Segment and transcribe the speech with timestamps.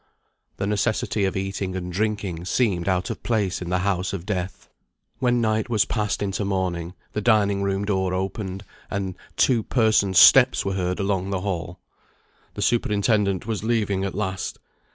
[0.57, 4.67] The necessity of eating and drinking seemed out of place in the house of death.
[5.19, 10.65] When night was passing into morning, the dining room door opened, and two persons' steps
[10.65, 11.77] were heard along the hall.
[12.55, 14.57] The superintendent was leaving at last.